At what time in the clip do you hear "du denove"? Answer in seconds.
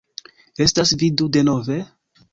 1.23-1.79